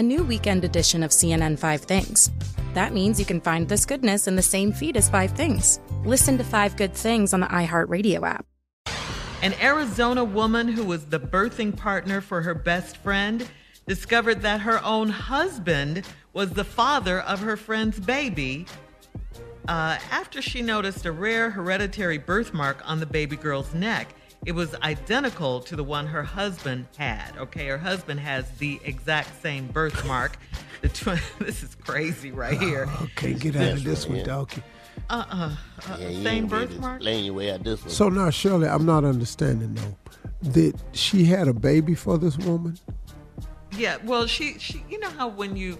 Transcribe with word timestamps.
A 0.00 0.02
new 0.02 0.24
weekend 0.24 0.64
edition 0.64 1.02
of 1.02 1.10
CNN 1.10 1.58
Five 1.58 1.82
Things. 1.82 2.30
That 2.72 2.94
means 2.94 3.20
you 3.20 3.26
can 3.26 3.38
find 3.38 3.68
this 3.68 3.84
goodness 3.84 4.26
in 4.26 4.34
the 4.34 4.40
same 4.40 4.72
feed 4.72 4.96
as 4.96 5.10
Five 5.10 5.32
Things. 5.32 5.78
Listen 6.06 6.38
to 6.38 6.42
Five 6.42 6.74
Good 6.78 6.94
Things 6.94 7.34
on 7.34 7.40
the 7.40 7.46
iHeartRadio 7.48 8.26
app. 8.26 8.46
An 9.42 9.52
Arizona 9.60 10.24
woman 10.24 10.68
who 10.68 10.84
was 10.84 11.04
the 11.04 11.20
birthing 11.20 11.76
partner 11.76 12.22
for 12.22 12.40
her 12.40 12.54
best 12.54 12.96
friend 12.96 13.46
discovered 13.86 14.40
that 14.40 14.62
her 14.62 14.82
own 14.82 15.10
husband 15.10 16.06
was 16.32 16.48
the 16.52 16.64
father 16.64 17.20
of 17.20 17.40
her 17.40 17.58
friend's 17.58 18.00
baby 18.00 18.64
uh, 19.68 19.98
after 20.10 20.40
she 20.40 20.62
noticed 20.62 21.04
a 21.04 21.12
rare 21.12 21.50
hereditary 21.50 22.16
birthmark 22.16 22.80
on 22.88 23.00
the 23.00 23.06
baby 23.06 23.36
girl's 23.36 23.74
neck. 23.74 24.14
It 24.46 24.52
was 24.52 24.74
identical 24.76 25.60
to 25.60 25.76
the 25.76 25.84
one 25.84 26.06
her 26.06 26.22
husband 26.22 26.86
had. 26.96 27.36
Okay, 27.36 27.66
her 27.66 27.78
husband 27.78 28.20
has 28.20 28.50
the 28.52 28.80
exact 28.84 29.42
same 29.42 29.66
birthmark. 29.66 30.38
the 30.80 30.88
tw- 30.88 31.20
this 31.38 31.62
is 31.62 31.74
crazy 31.74 32.30
right 32.32 32.58
here. 32.58 32.88
okay, 33.02 33.34
get 33.34 33.54
out 33.56 33.72
of 33.72 33.84
this 33.84 34.06
one, 34.08 34.24
Dawkey. 34.24 34.62
Uh-uh. 35.10 35.56
Uh, 35.88 35.96
yeah, 35.98 36.22
same 36.22 36.46
birthmark. 36.46 36.96
Explain 36.96 37.24
your 37.24 37.34
way 37.34 37.50
out 37.50 37.64
this 37.64 37.82
one. 37.82 37.90
So 37.90 38.08
now, 38.08 38.30
Shirley, 38.30 38.68
I'm 38.68 38.86
not 38.86 39.04
understanding 39.04 39.74
though. 39.74 39.96
That 40.52 40.74
she 40.92 41.24
had 41.24 41.48
a 41.48 41.52
baby 41.52 41.94
for 41.94 42.16
this 42.16 42.38
woman? 42.38 42.78
Yeah. 43.76 43.98
Well, 44.04 44.26
she 44.26 44.58
she. 44.58 44.82
You 44.88 44.98
know 45.00 45.10
how 45.10 45.28
when 45.28 45.54
you 45.56 45.76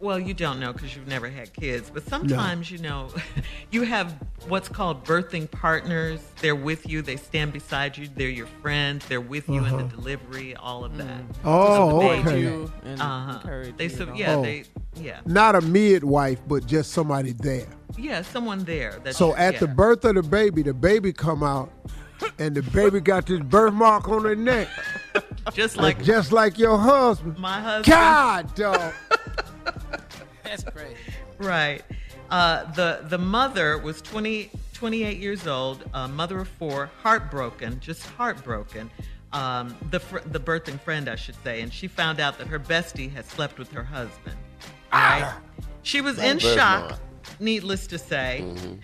well, 0.00 0.18
you 0.18 0.34
don't 0.34 0.58
know 0.60 0.72
because 0.72 0.94
you've 0.96 1.06
never 1.06 1.28
had 1.28 1.52
kids, 1.52 1.90
but 1.90 2.06
sometimes 2.08 2.70
no. 2.70 2.76
you 2.76 2.82
know, 2.82 3.08
you 3.70 3.82
have 3.82 4.12
what's 4.48 4.68
called 4.68 5.04
birthing 5.04 5.50
partners. 5.50 6.20
They're 6.40 6.56
with 6.56 6.88
you. 6.88 7.02
They 7.02 7.16
stand 7.16 7.52
beside 7.52 7.96
you. 7.96 8.08
They're 8.14 8.28
your 8.28 8.46
friends. 8.46 9.06
They're 9.06 9.20
with 9.20 9.48
you 9.48 9.60
uh-huh. 9.60 9.76
in 9.76 9.76
the 9.76 9.84
uh-huh. 9.84 9.96
delivery. 9.96 10.56
All 10.56 10.84
of 10.84 10.96
that. 10.98 11.06
Mm. 11.06 11.34
Oh, 11.44 12.02
okay. 12.02 12.94
Uh 13.00 13.38
huh. 13.38 13.72
They 13.76 13.88
so 13.88 14.12
yeah 14.14 14.36
oh. 14.36 14.42
they 14.42 14.64
yeah. 14.96 15.20
Not 15.24 15.54
a 15.54 15.60
midwife, 15.60 16.40
but 16.46 16.66
just 16.66 16.92
somebody 16.92 17.32
there. 17.32 17.68
Yeah, 17.96 18.22
someone 18.22 18.64
there. 18.64 19.00
so 19.10 19.34
at 19.36 19.54
yeah. 19.54 19.60
the 19.60 19.68
birth 19.68 20.04
of 20.04 20.14
the 20.14 20.22
baby, 20.22 20.62
the 20.62 20.74
baby 20.74 21.12
come 21.12 21.42
out, 21.42 21.70
and 22.38 22.54
the 22.54 22.62
baby 22.62 23.00
got 23.00 23.26
this 23.26 23.40
birthmark 23.40 24.08
on 24.08 24.24
her 24.24 24.36
neck. 24.36 24.68
just 25.52 25.76
like 25.76 26.02
just 26.02 26.32
like 26.32 26.58
your 26.58 26.78
husband. 26.78 27.38
My 27.38 27.60
husband. 27.60 27.86
God, 27.86 28.54
dog. 28.54 28.92
That's 30.52 30.64
great. 30.64 30.96
Right. 31.38 31.82
Uh, 32.30 32.70
the 32.72 33.00
the 33.08 33.18
mother 33.18 33.78
was 33.78 34.02
20, 34.02 34.50
28 34.74 35.18
years 35.18 35.46
old, 35.46 35.84
a 35.94 36.08
mother 36.08 36.40
of 36.40 36.48
four, 36.48 36.90
heartbroken, 37.02 37.80
just 37.80 38.06
heartbroken. 38.06 38.90
Um, 39.32 39.74
the 39.90 39.98
fr- 39.98 40.18
the 40.26 40.38
birthing 40.38 40.78
friend, 40.78 41.08
I 41.08 41.16
should 41.16 41.36
say, 41.42 41.62
and 41.62 41.72
she 41.72 41.88
found 41.88 42.20
out 42.20 42.36
that 42.38 42.48
her 42.48 42.58
bestie 42.58 43.10
had 43.10 43.24
slept 43.24 43.58
with 43.58 43.72
her 43.72 43.82
husband. 43.82 44.36
Right? 44.92 45.22
Ah, 45.24 45.40
she 45.82 46.02
was 46.02 46.18
in 46.18 46.38
shock, 46.38 47.00
needless 47.40 47.86
to 47.88 47.98
say. 47.98 48.44
Mm-hmm. 48.44 48.74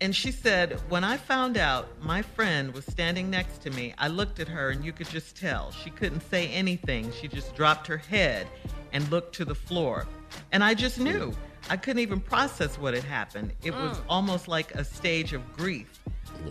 And 0.00 0.16
she 0.16 0.32
said, 0.32 0.80
When 0.88 1.04
I 1.04 1.18
found 1.18 1.58
out 1.58 1.88
my 2.02 2.22
friend 2.22 2.72
was 2.72 2.86
standing 2.86 3.28
next 3.28 3.58
to 3.62 3.70
me, 3.70 3.92
I 3.98 4.08
looked 4.08 4.40
at 4.40 4.48
her 4.48 4.70
and 4.70 4.82
you 4.82 4.92
could 4.92 5.08
just 5.10 5.36
tell. 5.36 5.70
She 5.72 5.90
couldn't 5.90 6.22
say 6.30 6.48
anything. 6.48 7.12
She 7.12 7.28
just 7.28 7.54
dropped 7.54 7.86
her 7.86 7.98
head 7.98 8.46
and 8.92 9.08
looked 9.10 9.34
to 9.36 9.44
the 9.44 9.54
floor. 9.54 10.06
And 10.52 10.62
I 10.62 10.74
just 10.74 10.98
knew. 10.98 11.32
I 11.68 11.76
couldn't 11.76 12.00
even 12.00 12.20
process 12.20 12.78
what 12.78 12.94
had 12.94 13.04
happened. 13.04 13.52
It 13.62 13.72
was 13.72 13.98
mm. 13.98 14.02
almost 14.08 14.48
like 14.48 14.74
a 14.74 14.84
stage 14.84 15.32
of 15.32 15.52
grief. 15.56 16.00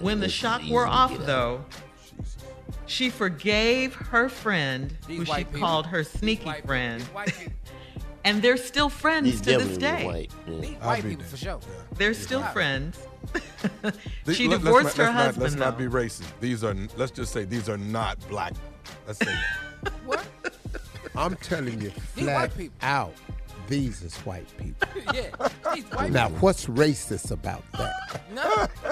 When 0.01 0.19
the 0.19 0.29
shock 0.29 0.61
wore 0.69 0.85
off, 0.85 1.17
though, 1.25 1.65
she 2.85 3.09
forgave 3.09 3.95
her 3.95 4.29
friend, 4.29 4.95
These 5.07 5.19
who 5.19 5.25
she 5.25 5.43
people. 5.43 5.59
called 5.59 5.87
her 5.87 6.03
sneaky 6.03 6.51
friend. 6.65 7.03
and 8.23 8.41
they're 8.41 8.57
still 8.57 8.89
friends 8.89 9.25
These 9.25 9.41
to 9.41 9.57
this 9.65 9.77
day. 9.77 10.05
White, 10.05 10.31
yeah. 10.47 10.85
white 10.85 11.03
people 11.03 11.25
for 11.25 11.37
sure. 11.37 11.59
They're 11.97 12.13
still 12.13 12.43
friends. 12.43 12.99
she 14.31 14.47
divorced 14.47 14.97
her 14.97 15.03
let's 15.03 15.15
husband. 15.15 15.15
Not, 15.15 15.37
let's 15.37 15.55
though. 15.55 15.59
not 15.59 15.77
be 15.77 15.85
racist. 15.85 16.31
These 16.39 16.63
are 16.63 16.75
let's 16.97 17.11
just 17.11 17.31
say 17.33 17.45
these 17.45 17.69
are 17.69 17.77
not 17.77 18.17
black. 18.29 18.53
Let's 19.05 19.19
say 19.19 19.35
what? 20.05 20.18
I'm 21.19 21.35
telling 21.35 21.81
you 21.81 21.89
flat 21.89 22.51
out. 22.81 23.13
These 23.67 24.01
is 24.03 24.15
white 24.19 24.47
people. 24.57 24.87
yeah, 25.13 25.29
these 25.75 25.83
white 25.91 26.11
now, 26.11 26.27
people. 26.27 26.39
what's 26.39 26.65
racist 26.65 27.31
about 27.31 27.63
that? 27.73 28.21
No. 28.33 28.43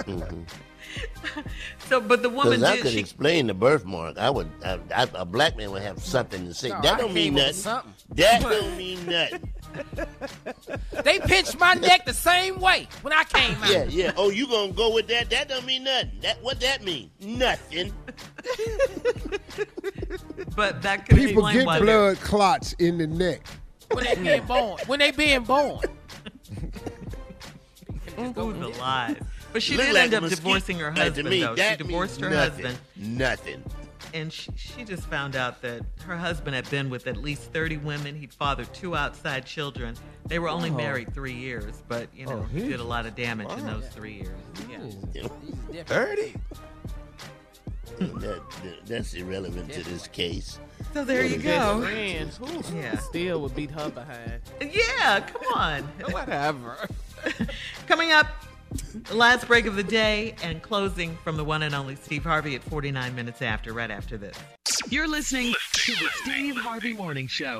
mm-hmm. 0.04 0.42
So, 1.90 2.02
but 2.02 2.22
the 2.22 2.30
woman 2.30 2.64
I 2.64 2.76
did. 2.76 2.84
could 2.84 2.92
she, 2.92 3.00
explain 3.00 3.48
the 3.48 3.54
birthmark. 3.54 4.18
I 4.18 4.30
would. 4.30 4.50
I, 4.64 4.80
I, 4.94 5.08
a 5.14 5.26
black 5.26 5.56
man 5.56 5.72
would 5.72 5.82
have 5.82 6.04
something 6.04 6.46
to 6.48 6.54
say. 6.54 6.70
No, 6.70 6.82
that 6.82 6.96
I 6.96 6.98
don't 6.98 7.14
mean 7.14 7.36
came 7.36 7.38
up 7.38 7.48
nothing. 7.48 7.54
something. 7.54 7.94
That 8.16 8.42
don't 8.50 8.78
mean 8.78 9.06
nothing. 9.06 9.50
They 11.04 11.20
pinched 11.20 11.60
my 11.60 11.76
neck 11.76 12.06
the 12.06 12.14
same 12.14 12.60
way 12.60 12.88
when 13.04 13.14
I 13.14 13.24
came 13.24 13.56
out. 13.64 13.70
Yeah, 13.70 13.86
yeah. 13.86 14.12
Oh, 14.18 14.30
you 14.30 14.48
gonna 14.48 14.74
go 14.74 14.94
with 14.94 15.08
that? 15.08 15.30
That 15.30 15.48
don't 15.48 15.66
mean 15.66 15.86
nothing. 15.86 16.20
That 16.22 16.42
what 16.44 16.60
that 16.60 16.84
mean? 16.84 17.10
Nothing. 17.22 17.94
But 20.58 20.82
that 20.82 21.08
could 21.08 21.18
People 21.18 21.46
explain 21.46 21.58
get 21.60 21.66
why 21.68 21.78
they're- 21.80 21.86
blood 21.86 22.18
clots 22.20 22.74
in 22.80 22.98
the 22.98 23.06
neck. 23.08 23.42
When 23.92 24.04
they 24.04 24.16
being 24.16 24.44
born. 24.48 24.80
When 24.88 25.00
they 25.00 25.12
being 25.12 25.44
born. 25.44 25.80
Ooh, 28.20 28.34
the 28.34 28.74
lies. 28.80 29.18
But 29.54 29.62
she 29.62 29.78
did 29.78 29.94
like 29.94 30.06
end 30.06 30.14
up 30.16 30.24
mosquito. 30.24 30.42
divorcing 30.42 30.80
her 30.80 30.90
Now, 30.90 30.96
to 30.96 31.04
husband, 31.04 31.30
me, 31.30 31.42
though. 31.42 31.56
She 31.56 31.76
divorced 31.78 32.20
her 32.22 32.30
nothing. 32.32 32.66
husband. 32.66 32.80
Nothing. 32.96 33.64
And 34.16 34.34
she, 34.34 34.50
she 34.56 34.84
just 34.84 35.04
found 35.04 35.36
out 35.36 35.62
that 35.62 35.82
her 36.06 36.18
husband 36.18 36.56
had 36.56 36.68
been 36.72 36.90
with 36.90 37.06
at 37.08 37.18
least 37.18 37.54
30 37.54 37.78
women. 37.78 38.16
He'd 38.16 38.34
fathered 38.34 38.74
two 38.74 38.96
outside 38.96 39.46
children. 39.46 39.96
They 40.26 40.40
were 40.40 40.50
only 40.50 40.72
Oh. 40.72 40.76
married 40.76 41.14
three 41.14 41.34
years, 41.34 41.84
but, 41.88 42.08
you 42.16 42.26
oh, 42.28 42.32
know, 42.32 42.40
Oh, 42.40 42.44
he 42.52 42.64
he- 42.64 42.70
did 42.70 42.80
a 42.80 42.84
lot 42.84 43.06
of 43.06 43.16
damage 43.16 43.52
in 43.52 43.66
those 43.68 43.88
three 43.90 44.14
years. 44.14 44.96
Yeah. 45.72 45.84
Thirty. 45.84 46.34
Mm. 48.00 48.20
that, 48.22 48.50
that- 48.64 48.86
that's 48.86 49.14
irrelevant 49.14 49.72
to 49.74 49.84
this 49.84 50.08
case. 50.08 50.60
So 50.94 51.04
there 51.04 51.26
you 51.26 51.38
go. 51.38 51.82
Friends. 51.82 52.40
Yeah. 52.74 52.98
Still 52.98 53.42
would 53.42 53.56
beat 53.56 53.72
her 53.72 53.90
behind. 53.90 54.42
Yeah, 54.62 55.22
come 55.22 55.42
on. 55.54 55.84
Whatever. 56.12 56.88
Coming 57.88 58.12
up, 58.12 58.28
the 59.06 59.16
last 59.16 59.48
break 59.48 59.66
of 59.66 59.76
the 59.76 59.84
day 59.84 60.36
and 60.44 60.62
closing 60.62 61.18
from 61.24 61.38
the 61.38 61.44
one 61.44 61.64
and 61.64 61.74
only 61.74 61.96
Steve 61.96 62.24
Harvey 62.24 62.56
at 62.56 62.64
49 62.64 63.16
minutes 63.16 63.42
after, 63.42 63.74
right 63.74 63.90
after 63.92 64.18
this. 64.18 64.38
You're 64.90 65.08
listening 65.08 65.54
to 65.74 65.92
the 65.94 66.10
Steve 66.24 66.58
Harvey 66.58 66.94
Morning 66.94 67.28
Show. 67.28 67.60